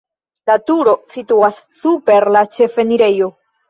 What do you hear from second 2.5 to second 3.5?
ĉefenirejo.